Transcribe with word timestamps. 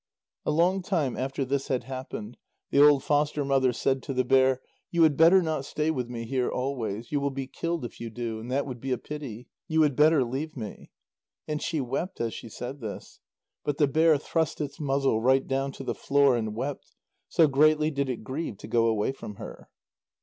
A 0.47 0.49
long 0.51 0.81
time 0.81 1.15
after 1.15 1.45
this 1.45 1.67
had 1.67 1.83
happened, 1.83 2.37
the 2.71 2.81
old 2.83 3.03
foster 3.03 3.45
mother 3.45 3.71
said 3.71 4.01
to 4.01 4.15
the 4.15 4.23
bear: 4.23 4.59
"You 4.89 5.03
had 5.03 5.15
better 5.15 5.43
not 5.43 5.63
stay 5.63 5.91
with 5.91 6.09
me 6.09 6.25
here 6.25 6.49
always; 6.49 7.11
you 7.11 7.19
will 7.19 7.29
be 7.29 7.45
killed 7.45 7.85
if 7.85 7.99
you 7.99 8.09
do, 8.09 8.39
and 8.39 8.51
that 8.51 8.65
would 8.65 8.79
be 8.79 8.91
a 8.91 8.97
pity. 8.97 9.45
You 9.67 9.83
had 9.83 9.95
better 9.95 10.23
leave 10.23 10.57
me." 10.57 10.89
And 11.47 11.61
she 11.61 11.81
wept 11.81 12.19
as 12.19 12.33
she 12.33 12.49
said 12.49 12.79
this. 12.81 13.19
But 13.63 13.77
the 13.77 13.85
bear 13.87 14.17
thrust 14.17 14.59
its 14.59 14.79
muzzle 14.79 15.21
right 15.21 15.45
down 15.47 15.71
to 15.73 15.83
the 15.83 15.93
floor 15.93 16.35
and 16.35 16.55
wept, 16.55 16.95
so 17.29 17.47
greatly 17.47 17.91
did 17.91 18.09
it 18.09 18.23
grieve 18.23 18.57
to 18.57 18.67
go 18.67 18.87
away 18.87 19.11
from 19.11 19.35
her. 19.35 19.69